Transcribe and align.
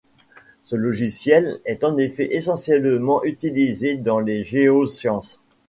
Ce 0.63 0.75
logiciel 0.75 1.59
est 1.63 1.83
en 1.83 1.95
effet 1.99 2.33
essentiellement 2.35 3.23
utilisé 3.23 3.97
dans 3.97 4.19
les 4.19 4.41
géosciences. 4.41 5.39